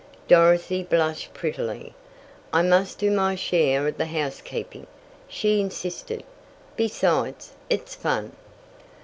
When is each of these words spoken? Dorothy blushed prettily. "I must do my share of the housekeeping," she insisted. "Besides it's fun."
Dorothy 0.27 0.81
blushed 0.81 1.31
prettily. 1.35 1.93
"I 2.51 2.63
must 2.63 2.97
do 2.97 3.11
my 3.11 3.35
share 3.35 3.87
of 3.87 3.99
the 3.99 4.07
housekeeping," 4.07 4.87
she 5.27 5.61
insisted. 5.61 6.23
"Besides 6.75 7.51
it's 7.69 7.93
fun." 7.93 8.31